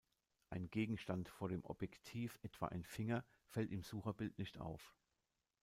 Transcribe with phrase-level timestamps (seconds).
[0.49, 4.95] Ein Gegenstand vor dem Objektiv, etwa ein Finger, fällt im Sucherbild nicht auf.